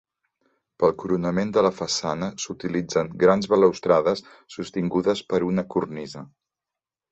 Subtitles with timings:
[0.83, 4.25] Pel coronament de la façana s'utilitzen grans balustrades
[4.57, 6.27] sostingudes per una cornisa.